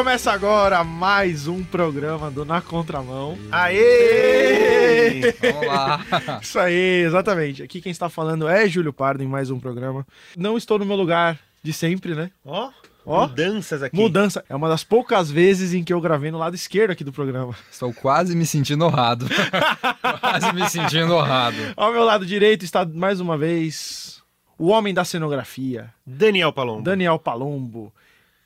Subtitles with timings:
[0.00, 3.38] Começa agora mais um programa do Na Contramão.
[3.52, 5.20] Aê!
[5.32, 6.00] Vamos lá.
[6.40, 7.62] Isso aí, exatamente.
[7.62, 10.06] Aqui quem está falando é Júlio Pardo em mais um programa.
[10.34, 12.30] Não estou no meu lugar de sempre, né?
[12.46, 12.70] Ó,
[13.04, 13.28] Ó.
[13.28, 13.94] mudanças aqui.
[13.94, 14.42] Mudança.
[14.48, 17.54] É uma das poucas vezes em que eu gravei no lado esquerdo aqui do programa.
[17.70, 19.26] Estou quase me sentindo honrado.
[20.18, 21.58] quase me sentindo honrado.
[21.76, 24.22] Ao meu lado direito está mais uma vez
[24.58, 26.84] o homem da cenografia, Daniel Palombo.
[26.84, 27.92] Daniel Palombo.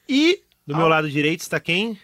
[0.08, 1.98] E Do meu lado direito está quem?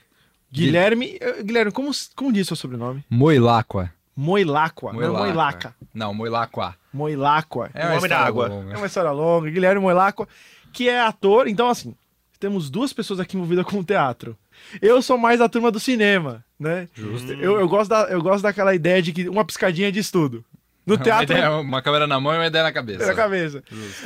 [0.52, 1.16] Guilherme.
[1.20, 3.05] eh, Guilherme, como, como diz seu sobrenome?
[3.09, 3.92] Moilacqua.
[4.16, 4.92] Moilacqua.
[4.92, 5.74] Não, Moilaca.
[5.95, 6.77] Não, Moilacqua.
[6.92, 7.70] Moilacqua.
[7.73, 8.48] É O uma homem da história água.
[8.48, 8.73] longa.
[8.73, 9.50] É uma história longa.
[9.50, 10.28] Guilherme Moilacqua,
[10.73, 11.48] que é ator.
[11.48, 11.95] Então, assim,
[12.38, 14.36] temos duas pessoas aqui envolvidas com o teatro.
[14.83, 16.86] Eu sou mais da turma do cinema, né?
[16.95, 17.33] Justo.
[17.33, 20.45] Eu, eu, gosto da, eu gosto daquela ideia de que uma piscadinha de estudo.
[20.84, 23.05] No Uma, teatro, ideia- uma câmera na mão e uma ideia na cabeça.
[23.05, 23.62] é na cabeça.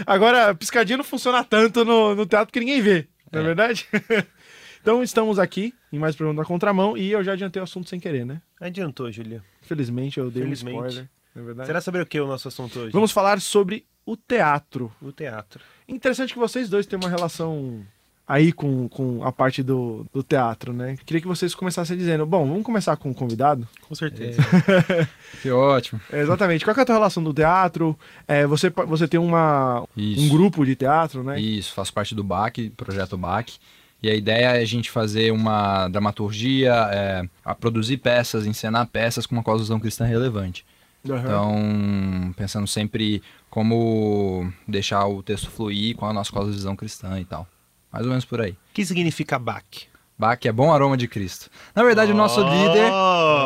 [0.06, 3.46] Agora, piscadinha não funciona tanto no, no teatro porque ninguém vê, não é É.
[3.46, 3.88] verdade?
[4.84, 7.88] então, estamos aqui em mais um programa da Contramão e eu já adiantei o assunto
[7.88, 8.42] sem querer, né?
[8.60, 9.42] Adiantou, Júlia.
[9.62, 10.76] Felizmente, eu dei Felizmente.
[10.76, 11.66] um spoiler, não é verdade?
[11.68, 12.92] Será saber o que é o nosso assunto hoje?
[12.92, 14.92] Vamos falar sobre o teatro.
[15.00, 15.58] O teatro.
[15.88, 17.82] Interessante que vocês dois têm uma relação
[18.28, 20.98] aí com, com a parte do, do teatro, né?
[21.06, 23.66] Queria que vocês começassem dizendo, bom, vamos começar com o convidado.
[23.88, 24.42] Com certeza.
[25.40, 25.98] Que ótimo.
[26.12, 26.62] É, exatamente.
[26.62, 27.98] Qual que é a tua relação do teatro?
[28.28, 30.26] É, você, você tem uma, Isso.
[30.26, 31.40] um grupo de teatro, né?
[31.40, 33.54] Isso, faço parte do BAC, projeto BAC.
[34.04, 39.24] E a ideia é a gente fazer uma dramaturgia, é, a produzir peças, encenar peças
[39.24, 40.62] com uma causão cristã relevante.
[41.08, 41.20] Aham.
[41.20, 47.48] Então, pensando sempre como deixar o texto fluir com a nossa cosmovisão cristã e tal.
[47.90, 48.50] Mais ou menos por aí.
[48.50, 49.86] O que significa BAC?
[50.16, 51.50] Bach é bom aroma de Cristo.
[51.74, 52.48] Na verdade, o nosso Oh!
[52.48, 52.92] líder,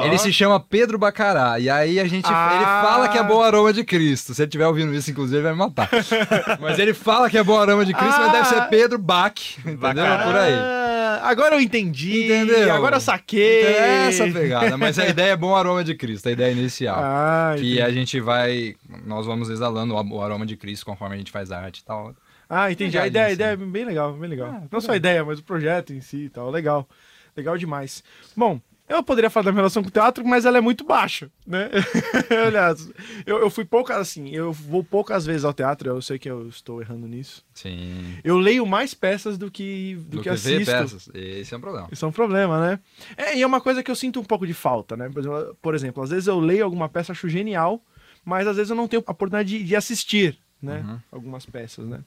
[0.07, 1.59] ele se chama Pedro Bacará.
[1.59, 2.51] E aí a gente, Ah.
[2.57, 4.35] ele fala que é bom aroma de Cristo.
[4.35, 5.89] Se ele estiver ouvindo isso, inclusive, ele vai me matar.
[6.61, 8.33] mas ele fala que é bom aroma de Cristo, mas Ah.
[8.33, 9.33] deve ser Pedro Bach.
[9.61, 9.79] Entendeu?
[9.79, 10.25] Bacará.
[10.25, 10.53] Por aí.
[10.55, 12.25] Ah, agora eu entendi.
[12.27, 12.75] Entendeu?
[12.75, 13.61] Agora eu saquei.
[13.63, 14.77] Então é essa pegada.
[14.77, 16.97] Mas a ideia é bom aroma de Cristo, a ideia inicial.
[16.99, 17.81] Ah, que entendi.
[17.83, 18.75] a gente vai.
[19.07, 22.13] Nós vamos exalando o aroma de Cristo conforme a gente faz arte e tal.
[22.49, 22.97] Ah, entendi.
[22.97, 24.49] A Legal ideia, a ideia é bem legal, bem legal.
[24.51, 26.51] Ah, Não só a ideia, mas o projeto em si e tal.
[26.51, 26.89] Legal.
[27.37, 28.03] Legal demais.
[28.37, 31.31] Bom, eu poderia falar da minha relação com o teatro, mas ela é muito baixa,
[31.47, 31.69] né?
[32.47, 32.91] Aliás,
[33.27, 36.49] eu, eu fui poucas, assim, eu vou poucas vezes ao teatro, eu sei que eu
[36.49, 37.45] estou errando nisso.
[37.53, 38.17] Sim.
[38.25, 40.65] Eu leio mais peças do que, do, Do que, que assisto.
[40.73, 41.11] peças.
[41.15, 41.89] Esse é um problema.
[41.93, 42.81] Isso é um problema, né?
[43.17, 45.11] É, e é uma coisa que eu sinto um pouco de falta, né?
[45.11, 47.85] Por exemplo, por exemplo, às vezes eu leio alguma peça, acho genial,
[48.25, 50.85] mas às vezes eu não tenho a oportunidade de, de assistir, né?
[50.87, 50.99] Uhum.
[51.13, 52.01] Algumas peças, né?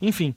[0.00, 0.34] Enfim,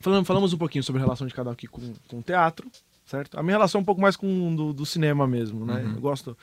[0.00, 2.70] falamos, falamos um pouquinho sobre a relação de cada um aqui com, com o teatro,
[3.06, 3.38] certo?
[3.38, 5.82] A minha relação é um pouco mais com o do, do cinema mesmo, né?
[5.82, 5.94] Uhum.
[5.94, 6.36] Eu gosto,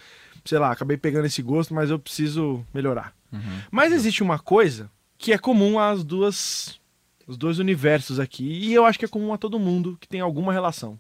[0.43, 3.13] sei lá, acabei pegando esse gosto, mas eu preciso melhorar.
[3.31, 3.61] Uhum.
[3.71, 6.79] Mas existe uma coisa que é comum às duas
[7.27, 10.21] os dois universos aqui e eu acho que é comum a todo mundo que tem
[10.21, 10.99] alguma relação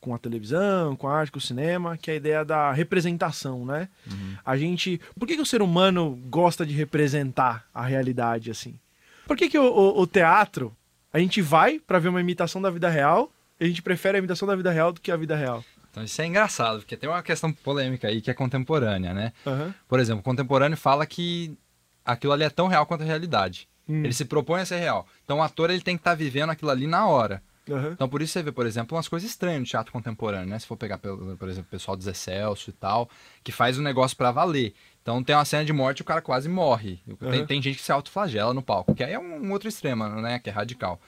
[0.00, 3.66] com a televisão, com a arte, com o cinema, que é a ideia da representação,
[3.66, 3.88] né?
[4.10, 4.36] Uhum.
[4.44, 8.80] A gente, por que, que o ser humano gosta de representar a realidade assim?
[9.30, 10.76] Por que, que o, o- o teatro
[11.12, 13.30] a gente vai pra ver uma imitação da vida real
[13.60, 15.64] e a gente prefere a imitação da vida real do que a vida real?
[15.88, 19.32] Então isso é engraçado, porque tem uma questão polêmica aí que é contemporânea, né?
[19.46, 19.72] Aham.
[19.88, 21.56] Por exemplo, o contemporâneo fala que
[22.04, 23.68] aquilo ali é tão real quanto a realidade.
[23.88, 24.02] Hum.
[24.02, 25.06] Ele se propõe a ser real.
[25.24, 27.40] Então o ator ele tem que estar vivendo aquilo ali na hora.
[27.70, 27.90] Aham.
[27.92, 30.58] Então por isso você vê, por exemplo, umas coisas estranhas no teatro contemporâneo, né?
[30.58, 33.08] Se for pegar, por exemplo, o pessoal do Zé Celso e tal,
[33.44, 34.74] que faz o negócio pra valer.
[35.02, 37.00] Então tem uma cena de morte e o cara quase morre.
[37.18, 37.46] Tem, Uhum.
[37.46, 40.38] tem gente que se autoflagela no palco, que aí é um, um outro extremo, né?
[40.38, 41.00] Que é radical.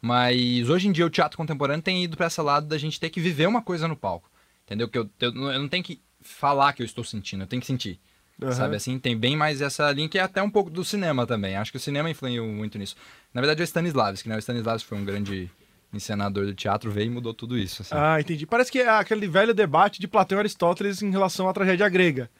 [0.00, 3.10] Mas hoje em dia o teatro contemporâneo tem ido pra esse lado da gente ter
[3.10, 4.30] que viver uma coisa no palco.
[4.64, 4.88] Entendeu?
[4.88, 7.66] Que eu, eu, eu não tenho que falar que eu estou sentindo, eu tenho que
[7.66, 7.98] sentir.
[8.42, 8.52] Aham.
[8.52, 8.98] Sabe assim?
[8.98, 11.56] Tem bem mais essa linha que é até um pouco do cinema também.
[11.56, 12.96] Acho que o cinema influiu muito nisso.
[13.34, 14.36] Na verdade, é o Stanislavski, né?
[14.36, 15.50] O Stanislavski foi um grande
[15.92, 17.82] encenador do teatro, veio e mudou tudo isso.
[17.82, 17.94] Assim.
[17.94, 18.46] Ah, entendi.
[18.46, 22.30] Parece que é aquele velho debate de Platão e Aristóteles em relação à tragédia grega.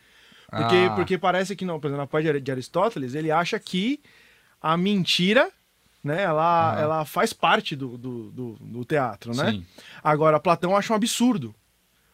[0.50, 0.90] Porque, Ah.
[0.96, 4.00] porque parece que, não, por exemplo, na parte de Aristóteles, ele acha que
[4.60, 5.48] a mentira,
[6.02, 6.80] né, ela, Aham.
[6.80, 9.52] ela faz parte do, do, do, do teatro, né?
[9.52, 9.66] Sim.
[10.02, 11.54] Agora, Platão acha um absurdo.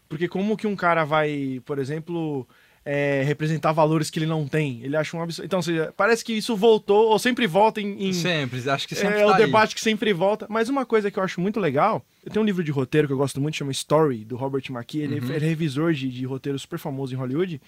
[0.09, 2.47] Porque como que um cara vai, por exemplo,
[2.85, 4.81] é, representar valores que ele não tem?
[4.85, 5.45] Ele acha um absurdo.
[5.47, 8.09] Então, ou seja, parece que isso voltou, ou sempre volta em...
[8.09, 9.45] em- Sempre, acho que sempre é o tá aí.
[9.47, 10.47] debate que sempre volta.
[10.49, 13.13] Mas uma coisa que eu acho muito legal, eu tenho um livro de roteiro que
[13.13, 15.01] eu gosto muito, chama Story, do Robert McKee.
[15.01, 15.33] Ele, Uhum.
[15.33, 17.61] ele é revisor de, de roteiro super famoso em Hollywood.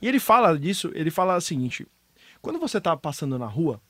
[0.00, 1.86] E ele fala disso, ele fala o seguinte:
[2.40, 3.80] quando você tá passando na rua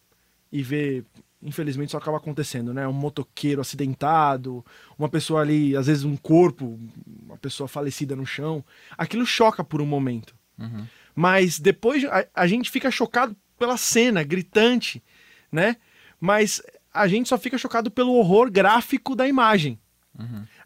[0.52, 1.04] e vê,
[1.42, 2.86] infelizmente isso acaba acontecendo, né?
[2.86, 4.64] Um motoqueiro acidentado,
[4.98, 6.78] uma pessoa ali, às vezes um corpo,
[7.24, 8.64] uma pessoa falecida no chão,
[8.98, 10.34] aquilo choca por um momento.
[10.58, 10.86] Uhum.
[11.14, 15.02] Mas depois a, a gente fica chocado pela cena gritante,
[15.50, 15.76] né?
[16.20, 16.62] Mas
[16.92, 19.78] a gente só fica chocado pelo horror gráfico da imagem.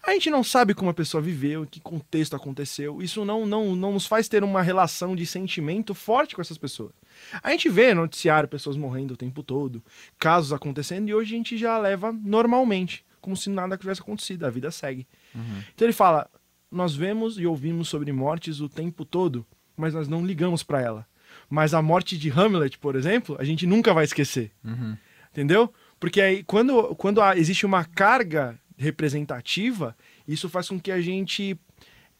[0.02, 3.02] A gente não sabe como a pessoa viveu, em que contexto aconteceu.
[3.02, 6.92] Isso não, não, não nos faz ter uma relação de sentimento forte com essas pessoas.
[7.42, 9.82] A gente vê no noticiário pessoas morrendo o tempo todo,
[10.18, 14.50] casos acontecendo, e hoje a gente já leva normalmente, como se nada tivesse acontecido, a
[14.50, 15.06] vida segue.
[15.74, 16.28] Então ele fala:
[16.70, 19.46] nós vemos e ouvimos sobre mortes o tempo todo,
[19.76, 21.06] mas nós não ligamos para ela.
[21.48, 24.50] Mas a morte de Hamlet, por exemplo, a gente nunca vai esquecer.
[25.30, 25.72] Entendeu?
[25.98, 31.58] Porque aí, quando, quando existe uma carga representativa, isso faz com que a gente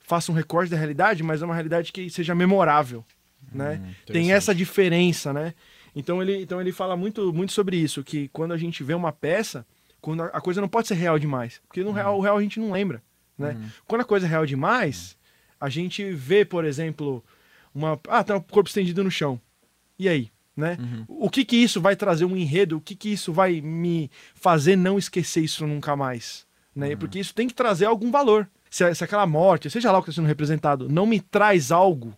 [0.01, 3.05] faça um recorte da realidade, mas é uma realidade que seja memorável,
[3.53, 3.81] né?
[4.07, 5.55] Tem essa diferença, né?
[5.97, 9.13] Então ele, então ele fala muito, muito sobre isso, que quando a gente vê uma
[9.13, 9.67] peça,
[10.01, 12.43] quando a a coisa não pode ser real demais, porque no real, o real a
[12.43, 13.03] gente não lembra,
[13.39, 13.57] né?
[13.87, 15.17] Quando a coisa é real demais,
[15.61, 17.25] a gente vê, por exemplo,
[17.75, 19.41] uma, ah, tá um corpo estendido no chão.
[19.99, 20.77] E aí, né?
[21.09, 22.77] O que que isso vai trazer um enredo?
[22.77, 26.47] O que que isso vai me fazer não esquecer isso nunca mais?
[26.75, 26.97] Né?
[26.97, 28.49] Porque isso tem que trazer algum valor.
[28.71, 32.17] Se, se aquela morte, seja lá o que está sendo representado, não me traz algo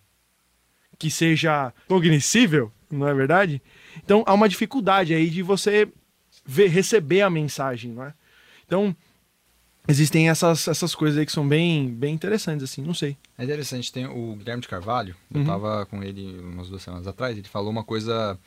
[0.99, 3.61] que seja cognoscível, não é verdade?
[4.03, 5.89] Então há uma dificuldade aí de você
[6.45, 8.15] ver, receber a mensagem, não é?
[8.67, 8.97] Então
[9.89, 13.17] existem essas, essas coisas aí que são bem, bem interessantes, assim, não sei.
[13.39, 15.47] É interessante, tem o Guilherme de Carvalho, eu Uhum.
[15.47, 18.39] tava com ele umas duas semanas atrás, ele falou uma coisa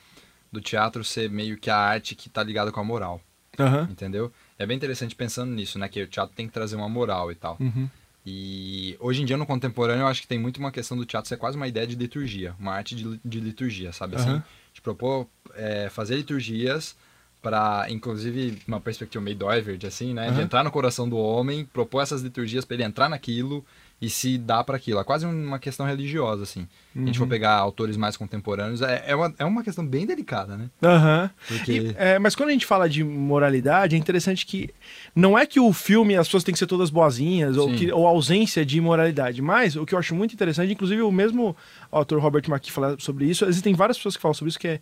[0.52, 3.20] do teatro ser meio que a arte que tá ligada com a moral,
[3.58, 3.86] Aham.
[3.90, 4.32] entendeu?
[4.58, 5.88] É bem interessante pensando nisso, né?
[5.88, 7.56] Que o teatro tem que trazer uma moral e tal.
[7.60, 7.88] Uhum.
[8.26, 11.28] E hoje em dia, no contemporâneo, eu acho que tem muito uma questão do teatro
[11.28, 14.16] ser quase uma ideia de liturgia, uma arte de, de liturgia, sabe?
[14.16, 14.42] Assim,
[14.74, 16.94] de propor é, fazer liturgias
[17.42, 20.26] para, inclusive, uma perspectiva meio Doivert, assim, né?
[20.26, 20.42] De Aham.
[20.42, 23.64] entrar no coração do homem, propor essas liturgias para ele entrar naquilo
[24.00, 24.98] e se dar para aquilo.
[24.98, 26.66] É quase uma questão religiosa, assim.
[26.92, 30.06] Se a gente for pegar autores mais contemporâneos, é, é, uma, é uma questão bem
[30.06, 30.70] delicada, né?
[30.82, 31.30] Aham.
[31.46, 31.72] Porque...
[31.72, 34.70] E, é, mas quando a gente fala de moralidade, é interessante que
[35.14, 37.76] não é que o filme as pessoas têm que ser todas boazinhas ou, Sim.
[37.76, 41.54] que, ou ausência de moralidade, mas o que eu acho muito interessante, inclusive o mesmo
[41.90, 44.80] autor Robert McKee fala sobre isso, existem várias pessoas que falam sobre isso que é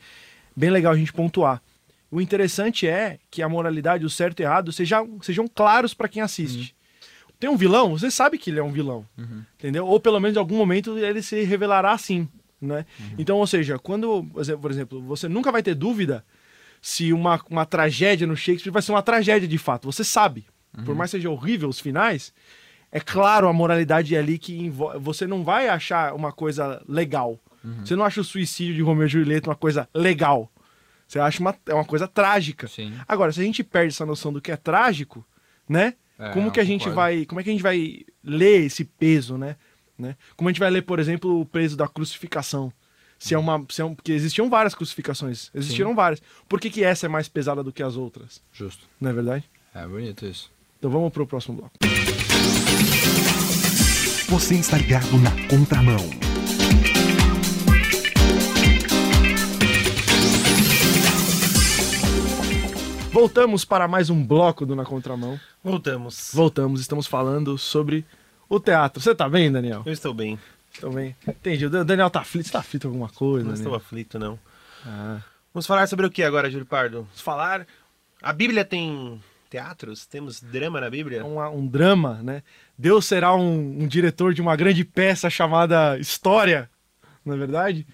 [0.54, 1.60] bem legal a gente pontuar.
[2.10, 6.08] O interessante é que a moralidade, o certo e o errado, sejam, sejam claros para
[6.08, 6.74] quem assiste.
[7.38, 9.06] Tem um vilão, você sabe que ele é um vilão,
[9.58, 9.86] entendeu?
[9.86, 12.26] Ou pelo menos em algum momento ele se revelará assim,
[12.60, 12.84] né?
[13.16, 14.24] Então, ou seja, quando,
[14.60, 16.24] por exemplo, você nunca vai ter dúvida
[16.80, 19.86] se uma, uma tragédia no Shakespeare vai ser uma tragédia de fato.
[19.86, 20.46] Você sabe.
[20.84, 22.32] Por mais que seja horrível os finais,
[22.90, 24.70] é claro a moralidade ali que.
[25.00, 27.38] Você não vai achar uma coisa legal.
[27.84, 30.50] Você não acha o suicídio de Romeu e Julieta uma coisa legal.
[31.08, 32.68] Você acha uma, é uma coisa trágica.
[32.68, 32.92] Sim.
[33.08, 35.26] Agora, se a gente perde essa noção do que é trágico,
[35.66, 35.94] né?
[36.18, 36.96] É, como que a gente concordo.
[36.96, 39.56] vai, como é que a gente vai ler esse peso, né?
[39.98, 40.16] né?
[40.36, 42.70] Como a gente vai ler, por exemplo, o peso da crucificação?
[43.18, 46.22] Se é uma, se é um, porque existiam várias crucificações, existiram várias.
[46.48, 48.40] Por que, que essa é mais pesada do que as outras?
[48.52, 48.86] Justo.
[49.00, 49.44] Não é verdade?
[49.74, 50.52] É bonito isso.
[50.78, 51.72] Então vamos pro próximo bloco.
[54.28, 56.28] Você está ligado na contramão.
[63.18, 65.40] Voltamos para mais um bloco do Na Contramão.
[65.64, 66.30] Voltamos.
[66.32, 68.04] Voltamos, estamos falando sobre
[68.48, 69.02] o teatro.
[69.02, 69.82] Você tá bem, Daniel?
[69.84, 70.38] Eu estou bem.
[70.80, 71.16] Tô bem.
[71.26, 71.66] Entendi.
[71.66, 72.46] O Daniel tá aflito.
[72.46, 73.84] Você tá aflito com alguma coisa, Não estou Daniel?
[73.84, 74.38] aflito, não.
[74.86, 75.18] Ah.
[75.52, 76.98] Vamos falar sobre o que agora, Júlio Pardo?
[76.98, 77.66] Vamos falar
[78.22, 79.20] A Bíblia tem
[79.50, 80.06] teatros?
[80.06, 81.26] Temos drama na Bíblia?
[81.26, 82.44] um, um drama, né?
[82.78, 86.70] Deus será um, um diretor de uma grande peça chamada História,
[87.26, 87.84] não é verdade?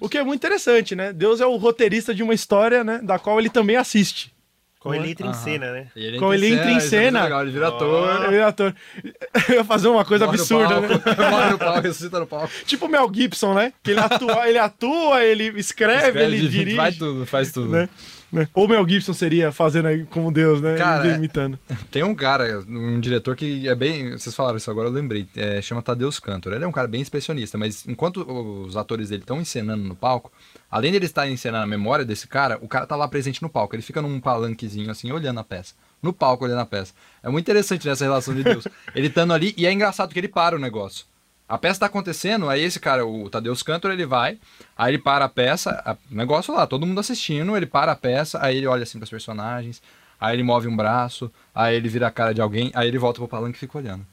[0.00, 1.12] O que é muito interessante, né?
[1.12, 2.98] Deus é o roteirista de uma história, né?
[3.02, 4.32] Da qual ele também assiste.
[4.80, 5.88] Com ele entra em cena, né?
[5.94, 7.24] E Como ele entra em é cena.
[7.24, 8.24] legal, ele vira ator.
[8.24, 8.74] Ele é ator.
[9.48, 10.88] Eu ia fazer uma coisa morre no absurda, né?
[11.30, 12.50] Morre no palco, ressuscita no palco.
[12.64, 13.74] Tipo o Mel Gibson, né?
[13.82, 16.76] Que ele atua, ele, atua, ele escreve, Escreve, ele dirige.
[16.76, 17.68] Faz tudo, faz tudo.
[17.68, 17.90] Né?
[18.32, 18.48] Né?
[18.54, 20.76] Ou Mel Gibson seria fazendo aí como Deus, né?
[20.76, 21.58] Cara, Ele imitando.
[21.90, 24.12] Tem um cara, um diretor que é bem.
[24.12, 25.26] Vocês falaram isso agora, eu lembrei.
[25.36, 26.52] É, chama Tadeus Cantor.
[26.52, 28.18] Ele é um cara bem expressionista, mas enquanto
[28.64, 30.30] os atores dele estão encenando no palco,
[30.70, 33.48] além de ele estar encenando a memória desse cara, o cara tá lá presente no
[33.48, 33.74] palco.
[33.74, 35.74] Ele fica num palanquezinho assim, olhando a peça.
[36.02, 36.94] No palco, olhando a peça.
[37.22, 38.66] É muito interessante nessa relação de Deus.
[38.94, 41.04] ele estando ali, e é engraçado que ele para o negócio.
[41.48, 44.38] A peça tá acontecendo, aí esse cara, o Tadeus Cantor, ele vai,
[44.78, 47.96] aí ele para a peça, a- o negócio lá, todo mundo assistindo, ele para a
[47.96, 49.82] peça, aí ele olha assim pros personagens,
[50.20, 53.18] aí ele move um braço, aí ele vira a cara de alguém, aí ele volta
[53.18, 54.06] pro palanque e fica olhando.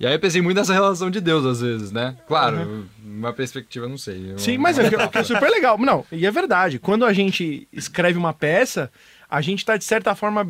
[0.00, 2.16] E aí eu pensei muito nessa relação de Deus, às vezes, né?
[2.28, 4.32] Claro, uma perspectiva, não sei.
[4.36, 5.76] Sim, mas é, que- é que é super legal.
[5.76, 6.78] Não, e é verdade.
[6.78, 8.92] Quando a gente escreve uma peça,
[9.28, 10.48] a gente tá, de certa forma,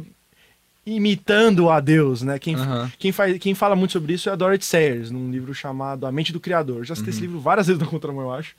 [0.86, 2.38] imitando a Deus, né?
[2.38, 2.90] Quem, Aham.
[2.98, 6.12] quem, faz, quem fala muito sobre isso é a Dorothy Sayers, num livro chamado A
[6.12, 6.84] Mente do Criador.
[6.84, 7.26] Já citei esse Uhum.
[7.26, 8.54] livro várias vezes na Contramão, eu acho.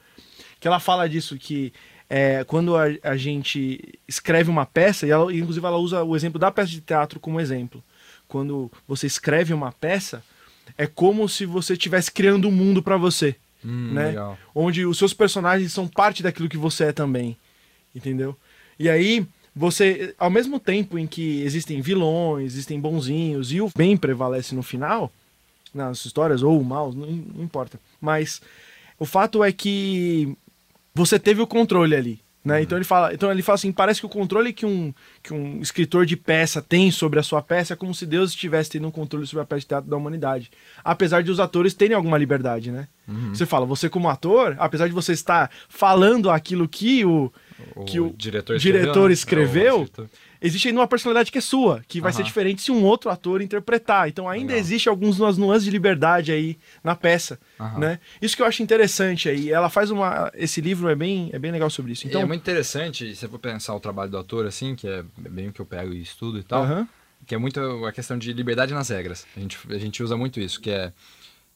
[0.60, 1.74] Que ela fala disso, que
[2.10, 6.40] é, quando a, a gente escreve uma peça, e ela, inclusive ela usa o exemplo
[6.40, 7.84] da peça de teatro como exemplo.
[8.28, 10.24] quando você escreve uma peça,
[10.80, 14.08] é como se você estivesse criando um mundo para você, Hum, né?
[14.08, 14.38] legal.
[14.56, 17.36] onde os seus personagens são parte daquilo que você é também,
[17.94, 18.36] entendeu?
[18.80, 23.98] E aí você, ao mesmo tempo em que existem vilões, existem bonzinhos e o bem
[23.98, 25.12] prevalece no final
[25.74, 27.78] nas histórias ou o mal, não, não importa.
[28.00, 28.42] Mas
[28.98, 30.34] o fato é que
[30.96, 32.20] você teve o controle ali.
[32.50, 32.62] Né?
[32.62, 35.62] Então ele fala, então ele fala assim, parece que o controle que um, que um
[35.62, 38.92] escritor de peça tem sobre a sua peça é como se Deus estivesse tendo um
[38.92, 40.52] controle sobre a peça de teatro da humanidade.
[40.84, 42.88] Apesar de os atores terem alguma liberdade, né?
[43.34, 47.32] Você fala, você como ator, apesar de você estar falando aquilo que o,
[47.86, 49.14] que o diretor diretor né?
[49.14, 50.10] escreveu, É, o diretor.
[50.42, 53.42] Existe ainda uma personalidade que é sua, que vai ser diferente se um outro ator
[53.42, 54.08] interpretar.
[54.08, 54.60] Então ainda Legal.
[54.60, 57.80] existe algumas nuances de liberdade aí na peça, Aham.
[57.80, 58.00] né?
[58.22, 59.52] Isso que eu acho interessante aí.
[59.52, 62.08] Ela faz uma esse livro é bem é bem legal sobre isso.
[62.08, 65.50] Então, é muito interessante, se for pensar o trabalho do ator, assim, que é bem
[65.50, 66.88] o que eu pego e estudo e tal, aham,
[67.26, 69.26] que é muito a questão de liberdade nas regras.
[69.36, 70.92] A gente, a gente usa muito isso, que é,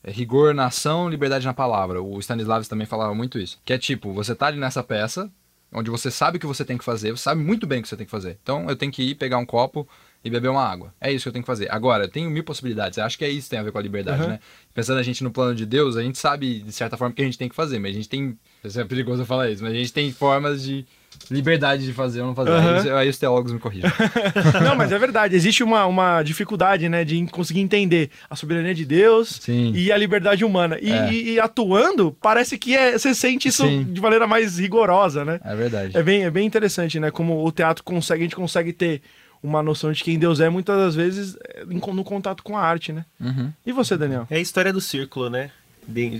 [0.03, 2.01] é rigor na ação, liberdade na palavra.
[2.01, 3.59] O Stanislavski também falava muito isso.
[3.63, 5.31] Que é tipo, você tá ali nessa peça,
[5.73, 7.89] onde você sabe o que você tem que fazer, você sabe muito bem o que
[7.89, 8.37] você tem que fazer.
[8.41, 9.87] Então, eu tenho que ir pegar um copo
[10.23, 10.93] e beber uma água.
[11.01, 11.69] É isso que eu tenho que fazer.
[11.71, 12.97] Agora, eu tenho mil possibilidades.
[12.97, 14.31] Eu acho que é isso que tem a ver com a liberdade, Aham.
[14.31, 14.39] né?
[14.73, 17.21] Pensando a gente no plano de Deus, a gente sabe, de certa forma, o que
[17.21, 18.37] a gente tem que fazer, mas a gente tem...
[18.63, 20.85] É perigoso eu falar isso, mas a gente tem formas de
[21.31, 22.51] liberdade de fazer ou não fazer.
[22.51, 22.81] Aham.
[22.81, 23.89] Aí, aí os teólogos me corrigem.
[24.63, 25.35] Não, mas é verdade.
[25.35, 29.71] Existe uma, uma dificuldade, né, de conseguir entender a soberania de Deus Sim.
[29.75, 30.77] e a liberdade humana.
[30.81, 31.11] E, É.
[31.13, 33.83] e- e atuando, parece que é, você sente isso Sim.
[33.85, 35.39] de maneira mais rigorosa, né?
[35.43, 35.97] É verdade.
[35.97, 37.09] É bem, é bem interessante, né?
[37.09, 39.01] Como o teatro consegue, a gente consegue ter
[39.41, 41.35] uma noção de quem Deus é, muitas das vezes,
[41.69, 43.05] em- no contato com a arte, né?
[43.19, 43.51] Uhum.
[43.65, 44.25] E você, Daniel?
[44.29, 45.49] É a história do círculo, né?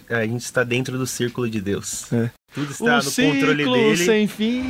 [0.10, 2.12] A gente está dentro do círculo de Deus.
[2.12, 2.30] É.
[2.54, 3.98] Tudo está no controle dele.
[3.98, 4.64] sem fim.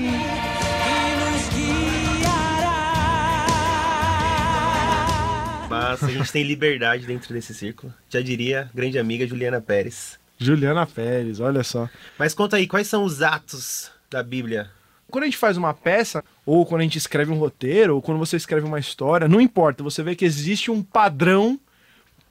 [5.69, 7.93] Mas a gente tem liberdade dentro desse círculo.
[8.09, 10.19] Já diria grande amiga Juliana Pérez.
[10.37, 11.89] Juliana Pérez, olha só.
[12.17, 14.69] Mas conta aí, quais são os atos da Bíblia?
[15.09, 18.17] Quando a gente faz uma peça, ou quando a gente escreve um roteiro, ou quando
[18.17, 21.59] você escreve uma história, não importa, você vê que existe um padrão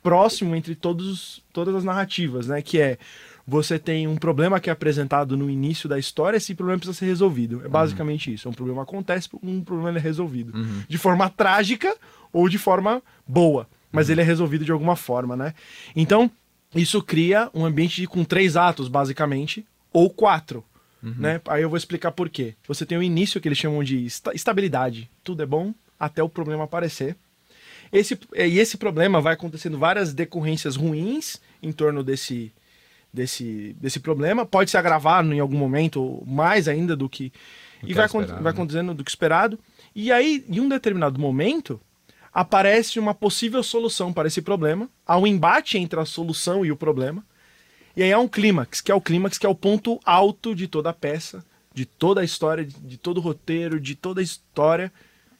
[0.02, 2.60] próximo entre todos, todas as narrativas, né?
[2.62, 2.98] Que é
[3.46, 7.06] você tem um problema que é apresentado no início da história, esse problema precisa ser
[7.06, 7.60] resolvido.
[7.64, 8.48] É basicamente isso.
[8.48, 10.52] Um problema acontece, um problema é resolvido.
[10.88, 11.94] De forma trágica
[12.32, 13.66] ou de forma boa.
[13.90, 15.54] Mas ele é resolvido de alguma forma, né?
[15.94, 16.30] Então,
[16.74, 20.64] isso cria um ambiente com três atos, basicamente, ou quatro.
[21.02, 21.40] Né?
[21.48, 22.54] Aí eu vou explicar por quê.
[22.66, 25.10] Você tem o início que eles chamam de esta- estabilidade.
[25.24, 27.16] Tudo é bom até o problema aparecer.
[27.92, 32.50] Esse, e esse problema vai acontecendo várias decorrências ruins em torno desse,
[33.12, 34.46] desse, desse problema.
[34.46, 37.32] Pode se agravar em algum momento, mais ainda do que.
[37.80, 38.50] Do e que vai, esperado, vai né?
[38.50, 39.58] acontecendo do que esperado.
[39.94, 41.78] E aí, em um determinado momento,
[42.32, 44.88] aparece uma possível solução para esse problema.
[45.06, 47.22] Há um embate entre a solução e o problema.
[47.94, 50.66] E aí há um clímax, que é o clímax, que é o ponto alto de
[50.66, 51.44] toda a peça,
[51.74, 54.90] de toda a história, de, todo o roteiro, de toda a história.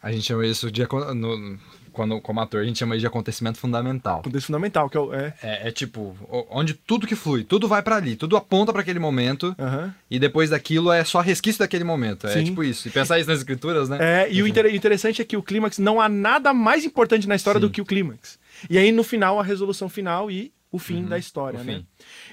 [0.03, 0.83] A gente chama isso de.
[1.15, 1.59] No,
[1.93, 4.21] quando, como ator, a gente chama isso de acontecimento fundamental.
[4.21, 5.13] Acontece fundamental, que é o.
[5.15, 6.17] É, É, é tipo,
[6.51, 9.95] onde tudo que flui, tudo vai pra ali, tudo aponta pra aquele momento, aham.
[10.11, 12.27] e depois daquilo é só resquício daquele momento.
[12.27, 12.45] É Sim.
[12.45, 12.89] tipo isso.
[12.89, 13.99] E pensar isso nas escrituras, né?
[14.25, 17.35] É, e o inter- interessante é que o clímax não há nada mais importante na
[17.37, 17.67] história Sim.
[17.67, 18.39] do que o clímax.
[18.71, 21.75] E aí no final a resolução final e o fim da história, né?
[21.77, 21.87] fim.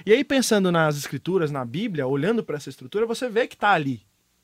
[0.06, 3.70] E aí pensando nas escrituras, na Bíblia, olhando para essa estrutura, você vê que tá
[3.72, 4.00] ali.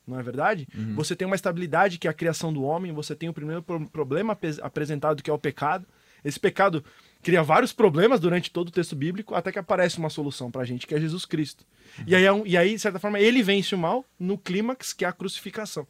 [0.07, 0.67] Não é verdade?
[0.95, 3.87] Você tem uma estabilidade que é a criação do homem, você tem o primeiro pro-
[3.89, 5.85] problema apresentado que é o pecado.
[6.23, 6.83] Esse pecado
[7.21, 10.87] cria vários problemas durante todo o texto bíblico, até que aparece uma solução pra gente,
[10.87, 11.65] que é Jesus Cristo.
[12.05, 15.05] E, aí, é e aí, de certa forma, ele vence o mal no clímax, que
[15.05, 15.85] é a crucificação.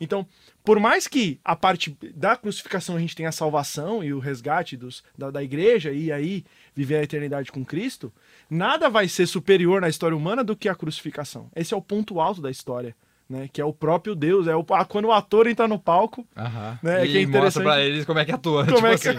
[0.00, 0.26] Então,
[0.64, 4.76] por mais que a parte da crucificação a gente tenha a salvação e o resgate
[4.76, 6.44] dos, da, da igreja e aí
[6.74, 8.12] viver a eternidade com Cristo,
[8.48, 11.50] nada vai ser superior na história humana do que a crucificação.
[11.54, 12.94] Esse é o ponto alto da história,
[13.28, 13.48] né?
[13.52, 14.46] Que é o próprio Deus.
[14.46, 16.78] É o, ah, quando o ator entra no palco, Aham.
[16.82, 18.64] Né, E que é mostra pra eles como é que atua.
[18.66, 19.18] Como tipo é que- assim.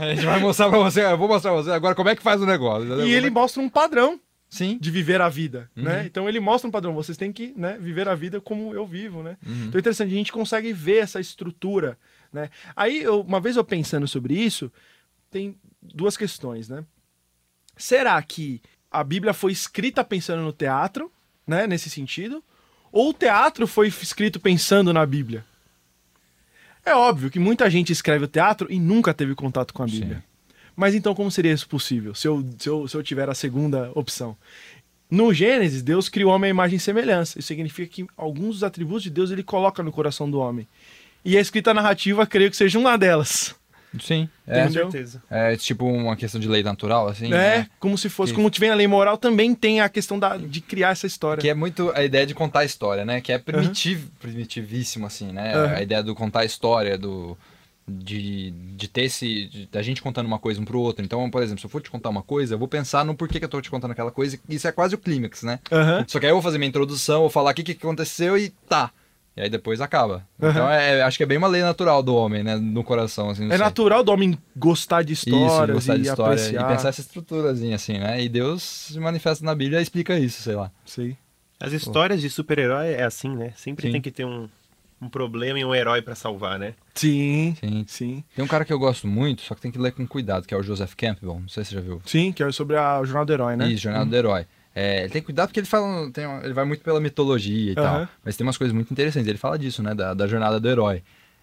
[0.00, 2.22] A gente vai mostrar pra você, eu vou mostrar pra você agora como é que
[2.22, 3.00] faz o negócio.
[3.06, 4.78] e ele é mostra um padrão Sim.
[4.80, 5.82] de viver a vida, Uhum.
[5.84, 6.04] né?
[6.06, 9.22] Então ele mostra um padrão, vocês têm que né, viver a vida como eu vivo,
[9.22, 9.36] né?
[9.46, 9.64] Uhum.
[9.66, 11.98] Então é interessante, a gente consegue ver essa estrutura,
[12.32, 12.48] né?
[12.74, 14.70] Aí, eu- uma vez eu pensando sobre isso,
[15.30, 16.84] tem duas questões, né?
[17.76, 21.10] Será que a Bíblia foi escrita pensando no teatro,
[21.46, 22.42] né, nesse sentido?
[22.94, 25.44] Ou o teatro foi escrito pensando na Bíblia?
[26.86, 30.18] É óbvio que muita gente escreve o teatro e nunca teve contato com a Bíblia.
[30.18, 30.54] Sim.
[30.76, 33.90] Mas então como seria isso possível, se eu, se, eu, se eu tiver a segunda
[33.96, 34.36] opção?
[35.10, 37.40] No Gênesis, Deus criou o homem à imagem e semelhança.
[37.40, 40.68] Isso significa que alguns dos atributos de Deus ele coloca no coração do homem.
[41.24, 43.56] E a escrita narrativa, creio que seja uma delas.
[44.00, 44.28] Sim.
[44.46, 44.90] É, Com Entendeu?
[44.90, 45.22] certeza.
[45.30, 47.26] é tipo uma questão de lei natural, assim.
[47.26, 47.70] É, né?
[47.78, 50.60] como se fosse, Que- como tiver a lei moral, também tem a questão da, de
[50.60, 51.40] criar essa história.
[51.40, 53.20] Que é muito a ideia de contar a história, né?
[53.20, 55.54] Que é primitivo, primitivíssimo, assim, né?
[55.54, 55.74] Aham.
[55.76, 57.36] A ideia do contar a história, do.
[57.86, 59.68] De, de ter esse.
[59.70, 61.04] da gente contando uma coisa um pro outro.
[61.04, 63.38] Então, por exemplo, se eu for te contar uma coisa, eu vou pensar no porquê
[63.38, 64.38] que eu tô te contando aquela coisa.
[64.48, 65.60] e Isso é quase o clímax, né?
[65.70, 66.02] Aham.
[66.08, 68.48] Só que aí eu vou fazer minha introdução, vou falar o que, que aconteceu e
[68.68, 68.90] tá.
[69.36, 70.26] E aí depois acaba.
[70.38, 72.54] Então é, acho que é bem uma lei natural do homem, né?
[72.56, 73.46] No coração, assim.
[73.46, 73.58] É sei.
[73.58, 76.62] natural do homem gostar de histórias Isso, gostar e de história apreciar.
[76.64, 78.22] e pensar essa estruturazinha, assim, né?
[78.22, 80.70] E Deus se manifesta na Bíblia e explica isso, sei lá.
[80.84, 81.16] Sei.
[81.58, 83.52] As histórias de super-herói é assim, né?
[83.56, 83.92] Sempre Sim.
[83.92, 84.48] tem que ter um,
[85.00, 86.74] um problema e um herói pra salvar, né?
[86.94, 87.84] Sim, Sim.
[87.88, 88.24] sim.
[88.36, 90.54] Tem um cara que eu gosto muito, só que tem que ler com cuidado, que
[90.54, 91.40] é o Joseph Campbell.
[91.40, 92.00] Não sei se você já viu.
[92.06, 93.66] Sim, que é sobre a jornada do herói, né?
[93.68, 94.46] Isso, Jornada do Herói.
[94.74, 97.84] É, ele tem cuidado porque ele fala, tem ele vai muito pela mitologia e tal.
[97.96, 98.08] Aham.
[98.24, 99.28] Mas tem umas coisas muito interessantes.
[99.28, 99.94] Ele fala disso, né?
[99.94, 101.02] Da, da jornada do herói.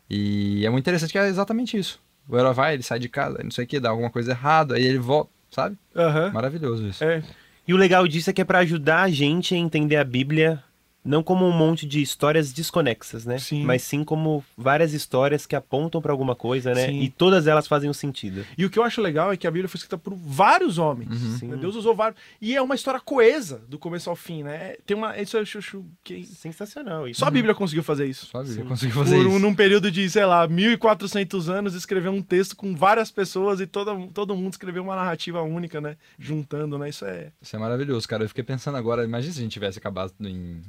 [0.09, 1.99] E é muito interessante que é exatamente isso.
[2.27, 4.75] O herói vai, ele sai de casa, não sei o que, dá alguma coisa errada,
[4.75, 5.77] aí ele volta, sabe?
[5.95, 6.31] Aham.
[6.31, 7.03] Maravilhoso isso.
[7.03, 7.23] É,
[7.67, 10.61] E o legal disso é que é pra ajudar a gente a entender a Bíblia
[11.03, 13.37] não como um monte de histórias desconexas, né?
[13.39, 13.63] Sim.
[13.63, 16.87] Mas sim como várias histórias que apontam pra alguma coisa, né?
[16.87, 17.01] Sim.
[17.01, 18.45] E todas elas fazem um sentido.
[18.57, 21.09] E o que eu acho legal é que a Bíblia foi escrita por vários homens.
[21.09, 21.37] Uhum.
[21.37, 21.47] Sim.
[21.47, 21.57] né?
[21.57, 22.19] Deus usou vários.
[22.39, 24.75] E é uma história coesa, do começo ao fim, né?
[24.85, 25.17] Tem uma.
[25.19, 26.23] Isso eu acho que.
[26.23, 27.07] Sensacional.
[27.07, 27.19] isso.
[27.19, 28.27] Só a Bíblia conseguiu fazer isso.
[28.27, 28.69] Só a Bíblia Sim.
[28.69, 29.35] conseguiu fazer Por isso.
[29.35, 33.65] um, num período de, sei lá, 1400 anos, escrever um texto com várias pessoas e
[33.65, 35.97] todo, todo mundo escreveu uma narrativa única, né?
[36.19, 36.89] Juntando, né?
[36.89, 37.31] Isso é.
[37.41, 38.23] Isso é maravilhoso, cara.
[38.23, 40.61] Eu fiquei pensando agora, imagina se a gente tivesse acabado em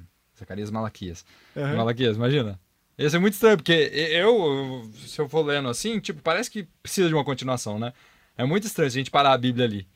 [0.43, 1.25] Zacarias Malaquias.
[1.57, 1.77] Aham.
[1.77, 2.61] Malaquias, imagina.
[2.99, 7.09] Ia ser muito estranho, porque eu, se eu for lendo assim, tipo, parece que precisa
[7.09, 7.93] de uma continuação, né?
[8.37, 9.87] É muito estranho se a gente parar a Bíblia ali.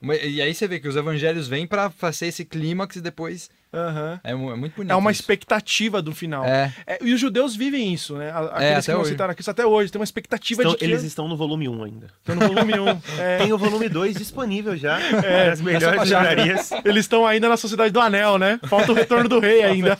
[0.00, 3.48] Uma- E aí você vê que os evangelhos vêm pra fazer esse clímax e depois
[3.72, 4.20] Aham.
[4.22, 4.90] é, mu- é muito bonito.
[4.92, 5.20] É uma isso.
[5.22, 6.44] expectativa do final.
[6.44, 8.30] É, É, e os judeus vivem isso, né?
[8.30, 9.10] A- Aqueles até que não hoje.
[9.10, 9.90] citaram aqui, isso até hoje.
[9.92, 12.06] Tem uma expectativa Estão- de que Eles estão no volume 1 ainda.
[12.18, 13.02] estão no volume 1.
[13.18, 15.00] É, Tem o volume 2 disponível já.
[15.00, 16.36] É, nas melhores baixar.
[16.36, 16.70] livrarias.
[16.84, 18.58] eles estão ainda na Sociedade do Anel, né?
[18.68, 19.96] Falta o retorno do rei ainda.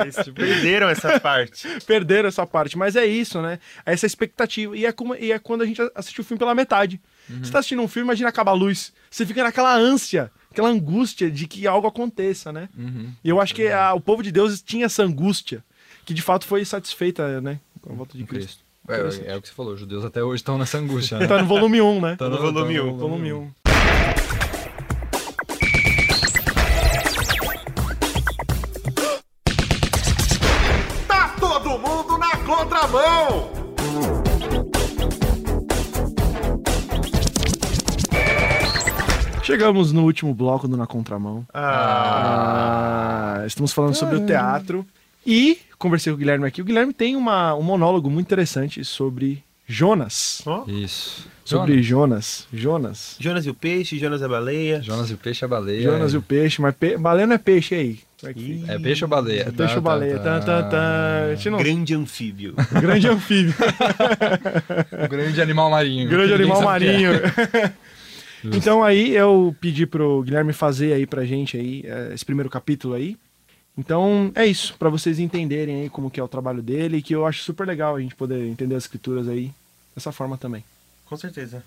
[0.00, 1.68] Eles perderam essa parte.
[1.86, 2.76] Perderam essa parte.
[2.76, 3.58] Mas é isso, né?
[3.86, 4.76] Essa expectativa.
[4.76, 7.00] E é, como, e é quando a gente assiste o filme pela metade.
[7.30, 7.42] Uhum.
[7.44, 8.92] Você tá assistindo um filme, imagina acabar a luz.
[9.10, 12.68] Você fica naquela ânsia, aquela angústia de que algo aconteça, né?
[12.76, 13.10] Uhum.
[13.22, 15.64] E eu acho que a- o povo de Deus tinha essa angústia,
[16.04, 17.60] que de fato foi satisfeita, né?
[17.80, 18.62] Com a volta de Cristo.
[18.86, 19.22] Cristo.
[19.24, 21.26] É, é o que você falou, os judeus até hoje estão nessa angústia, né?
[21.28, 22.16] Tá no volume 1, né?
[22.16, 22.96] Tá no volume um.
[22.96, 23.50] Volume 1.
[31.06, 33.51] Tá todo mundo na contramão!
[39.52, 41.44] Chegamos no último bloco do Na Contramão.
[41.52, 44.86] Ah, Ah, estamos falando sobre o teatro.
[45.26, 46.62] E conversei com o Guilherme aqui.
[46.62, 50.40] O Guilherme tem uma, um monólogo muito interessante sobre Jonas.
[50.46, 50.64] ó.
[50.66, 51.28] Isso.
[51.44, 52.46] Sobre Jonas.
[52.50, 53.16] Jonas.
[53.20, 54.80] Jonas e o peixe, Jonas e a baleia.
[54.80, 55.82] Jonas e o peixe e a baleia.
[55.82, 56.62] Jonas e o peixe.
[56.62, 56.96] Mas pe...
[56.96, 57.98] baleia não é peixe aí.
[58.24, 58.74] É?
[58.74, 59.52] É peixe ou baleia?
[59.54, 60.18] Peixe ou baleia.
[60.18, 61.30] Tan, tan, tan.
[61.30, 62.54] A gente não- Grande anfíbio.
[62.80, 63.54] Grande anfíbio.
[65.04, 66.08] O grande animal marinho.
[66.08, 66.86] Grande animal sabe
[68.44, 68.56] é.
[68.56, 72.94] então aí eu pedi pro Guilherme fazer aí pra gente aí eh, esse primeiro capítulo
[72.94, 73.16] aí.
[73.76, 77.14] Então é isso, pra vocês entenderem aí como que é o trabalho dele e que
[77.14, 79.50] eu acho super legal a gente poder entender as escrituras aí
[79.94, 80.62] dessa forma também.
[81.06, 81.64] Com certeza.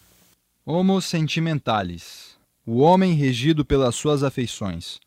[0.66, 2.36] Homo sentimentalis.
[2.66, 5.00] O homem regido pelas suas afeições.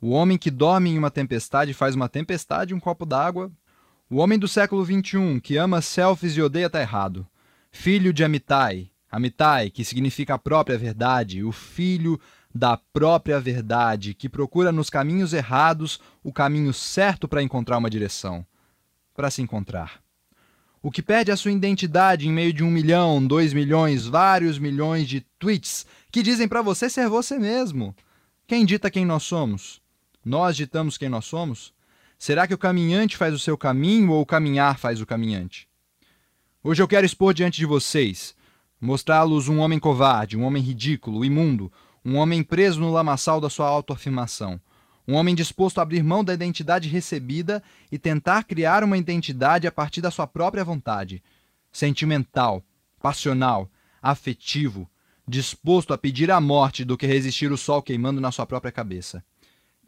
[0.00, 3.50] O homem que dorme em uma tempestade faz uma tempestade em um copo d'água.
[4.08, 7.26] O homem do século XXI que ama selfies e odeia tá errado.
[7.70, 8.88] Filho de Amitai.
[9.16, 11.42] Amitai, que significa a própria verdade.
[11.42, 12.20] O filho
[12.54, 18.44] da própria verdade, que procura nos caminhos errados o caminho certo para encontrar uma direção.
[19.14, 20.02] Para se encontrar.
[20.82, 25.08] O que perde a sua identidade em meio de um milhão, dois milhões, vários milhões
[25.08, 27.96] de tweets que dizem pra você ser você mesmo.
[28.46, 29.80] Quem dita quem nós somos?
[30.22, 31.72] Nós ditamos quem nós somos?
[32.18, 35.66] Será que o caminhante faz o seu caminho ou o caminhar faz o caminhante?
[36.62, 38.35] Hoje eu quero expor diante de vocês,
[38.80, 41.72] mostrá-los um homem covarde, um homem ridículo, imundo,
[42.04, 44.60] um homem preso no lamaçal da sua autoafirmação.
[45.08, 49.72] Um homem disposto a abrir mão da identidade recebida e tentar criar uma identidade a
[49.72, 51.22] partir da sua própria vontade.
[51.70, 52.62] Sentimental,
[53.00, 53.70] passional,
[54.02, 54.88] afetivo,
[55.26, 59.24] disposto a pedir a morte do que resistir o sol queimando na sua própria cabeça.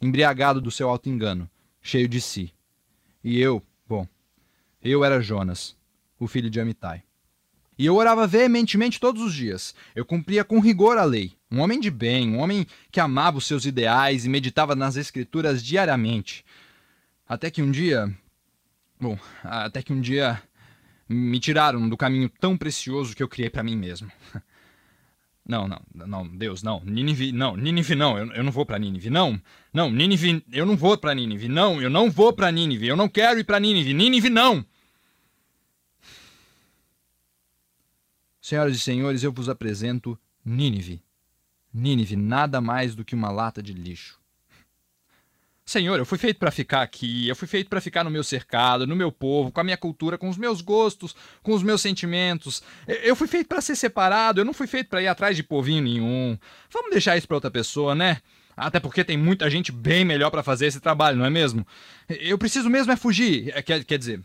[0.00, 1.50] Embriagado do seu auto-engano,
[1.82, 2.52] cheio de si.
[3.22, 4.06] E eu, bom,
[4.82, 5.76] eu era Jonas,
[6.18, 7.07] o filho de Amitai.
[7.78, 9.74] E eu orava veementemente todos os dias.
[9.94, 11.32] Eu cumpria com rigor a lei.
[11.50, 15.62] Um homem de bem, um homem que amava os seus ideais e meditava nas escrituras
[15.62, 16.44] diariamente.
[17.26, 18.12] Até que um dia.
[19.00, 20.42] Bom, até que um dia
[21.08, 24.10] Me tiraram do caminho tão precioso que eu criei pra mim mesmo.
[25.48, 26.82] Não, não, não, Deus, não.
[26.84, 29.40] Nínive, não, Nínive não, eu, eu não vou pra Nínive, não.
[29.72, 33.08] Não, Nínive, eu não vou pra Nínive, não, eu não vou pra Nínive, eu não
[33.08, 34.62] quero ir pra Nínive, Nínive não!
[38.48, 41.02] Senhoras e senhores, eu vos apresento Nínive.
[41.70, 44.18] Nínive, nada mais do que uma lata de lixo.
[45.66, 48.86] Senhor, eu fui feito para ficar aqui, eu fui feito para ficar no meu cercado,
[48.86, 52.62] no meu povo, com a minha cultura, com os meus gostos, com os meus sentimentos.
[52.86, 55.82] Eu fui feito para ser separado, eu não fui feito para ir atrás de povinho
[55.82, 56.38] nenhum.
[56.70, 58.22] Vamos deixar isso para outra pessoa, né?
[58.56, 61.66] Até porque tem muita gente bem melhor para fazer esse trabalho, não é mesmo?
[62.08, 64.22] Eu preciso mesmo é fugir, é, quer, quer dizer,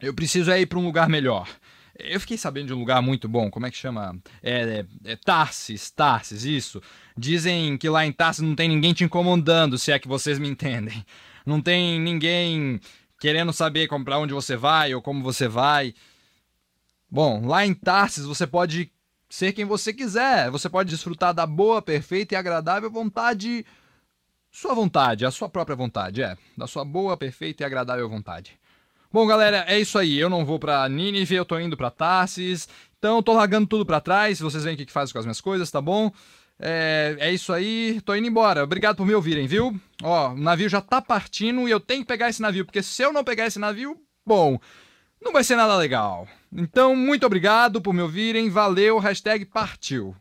[0.00, 1.48] eu preciso é ir para um lugar melhor.
[2.04, 4.18] Eu fiquei sabendo de um lugar muito bom, como é que chama?
[4.42, 6.82] É, é, é Tarsis, Tarsis, isso.
[7.16, 10.48] Dizem que lá em Tarsis não tem ninguém te incomodando, se é que vocês me
[10.48, 11.04] entendem.
[11.44, 12.80] Não tem ninguém
[13.18, 15.94] querendo saber para onde você vai ou como você vai.
[17.10, 18.90] Bom, lá em Tarsis você pode
[19.28, 20.50] ser quem você quiser.
[20.50, 23.64] Você pode desfrutar da boa, perfeita e agradável vontade.
[24.50, 26.36] Sua vontade, a sua própria vontade, é.
[26.56, 28.59] Da sua boa, perfeita e agradável vontade.
[29.12, 30.18] Bom, galera, é isso aí.
[30.18, 32.68] Eu não vou pra Nínive, eu tô indo pra Tarsis.
[32.98, 34.38] Então, tô largando tudo pra trás.
[34.38, 36.12] Vocês veem o que que faz com as minhas coisas, tá bom?
[36.60, 38.62] É, é isso aí, tô indo embora.
[38.62, 39.80] Obrigado por me ouvirem, viu?
[40.02, 43.02] Ó, o navio já tá partindo e eu tenho que pegar esse navio, porque se
[43.02, 44.60] eu não pegar esse navio, bom,
[45.20, 46.28] não vai ser nada legal.
[46.52, 48.50] Então, muito obrigado por me ouvirem.
[48.50, 50.14] Valeu, hashtag partiu.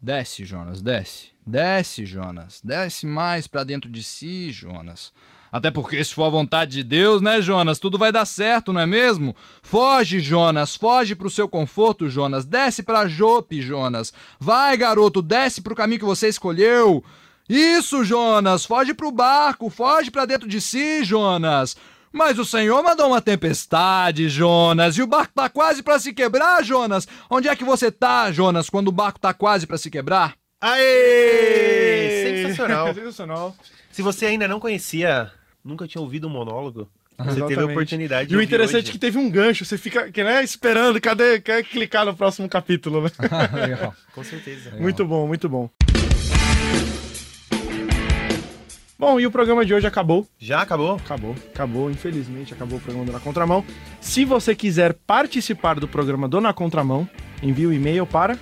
[0.00, 1.30] Desce, Jonas, desce.
[1.46, 2.60] Desce, Jonas.
[2.62, 5.12] Desce mais pra dentro de si, Jonas.
[5.54, 7.78] Até porque, se for a vontade de Deus, né, Jonas?
[7.78, 9.36] Tudo vai dar certo, não é mesmo?
[9.62, 10.74] Foge, Jonas.
[10.74, 12.44] Foge pro seu conforto, Jonas.
[12.44, 14.12] Desce pra Jope, Jonas.
[14.40, 17.04] Vai, garoto, desce pro caminho que você escolheu.
[17.48, 18.64] Isso, Jonas.
[18.64, 19.70] Foge pro barco.
[19.70, 21.76] Foge pra dentro de si, Jonas.
[22.12, 26.64] Mas o Senhor mandou uma tempestade, Jonas, e o barco tá quase para se quebrar,
[26.64, 27.06] Jonas.
[27.30, 30.34] Onde é que você tá, Jonas, quando o barco tá quase para se quebrar?
[30.60, 32.42] Aê!
[32.42, 32.90] Sensacional.
[32.94, 33.56] Sensacional.
[33.92, 35.30] Se você ainda não conhecia,
[35.64, 37.72] nunca tinha ouvido um monólogo, você teve a Exatamente.
[37.72, 41.00] oportunidade de E o interessante é que teve um gancho, você fica que, né, esperando,
[41.00, 41.40] cadê?
[41.40, 43.10] Quer clicar no próximo capítulo, né?
[43.68, 43.94] Legal.
[44.14, 44.72] Com certeza.
[44.78, 45.70] Muito bom, muito bom.
[48.98, 50.26] Bom, e o programa de hoje acabou.
[50.38, 50.96] Já acabou?
[50.96, 53.64] Acabou, acabou, infelizmente acabou o programa do Na Contramão.
[54.00, 57.08] Se você quiser participar do programa do Na Contramão,
[57.42, 58.38] envie o e-mail para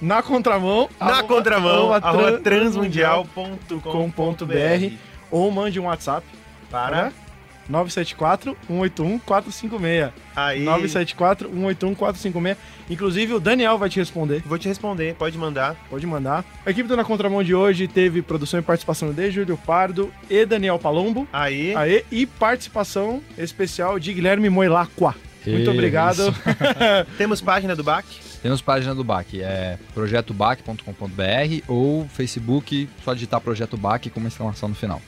[0.00, 4.94] na contramão Na arroba- contramão, arroba transmundial.com.br
[5.30, 6.26] ou mande um WhatsApp
[6.70, 7.10] para...
[7.10, 7.30] para
[7.70, 10.12] 974 181 456.
[10.34, 12.56] Aí, 974 181 456.
[12.90, 14.42] Inclusive o Daniel vai te responder.
[14.44, 15.76] vou te responder, pode mandar.
[15.88, 16.44] Pode mandar.
[16.66, 20.44] A equipe do Na Contramão de hoje teve produção e participação de Júlio Pardo e
[20.44, 21.26] Daniel Palombo.
[21.32, 25.14] Aí, Aê, e participação especial de Guilherme Moilacqua.
[25.46, 25.70] Muito Isso.
[25.70, 26.34] obrigado.
[27.16, 28.06] temos página do BAC.
[28.42, 34.68] Temos página do BAC, é projetobac.com.br ou Facebook, só digitar Projeto BAC com uma exclamação
[34.68, 35.00] no final.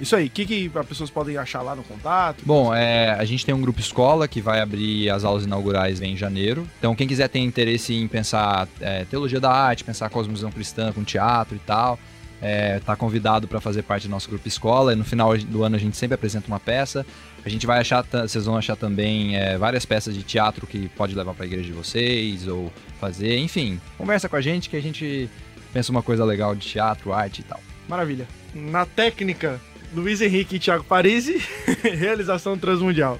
[0.00, 2.42] Isso aí, o que, que as pessoas podem achar lá no contato?
[2.44, 6.16] Bom, é, a gente tem um grupo escola que vai abrir as aulas inaugurais em
[6.16, 6.66] janeiro.
[6.78, 11.02] Então, quem quiser ter interesse em pensar é, teologia da arte, pensar cosmovisão cristã com
[11.02, 11.98] teatro e tal,
[12.40, 14.92] é, tá convidado para fazer parte do nosso grupo escola.
[14.92, 17.04] E no final do ano a gente sempre apresenta uma peça.
[17.44, 21.14] A gente vai achar, vocês vão achar também é, várias peças de teatro que pode
[21.14, 23.38] levar para a igreja de vocês ou fazer.
[23.38, 25.28] Enfim, conversa com a gente que a gente
[25.72, 27.60] pensa uma coisa legal de teatro, arte e tal.
[27.88, 28.28] Maravilha.
[28.54, 29.60] Na técnica,
[29.94, 31.42] Luiz Henrique e Thiago Parisi,
[31.82, 33.18] realização transmundial.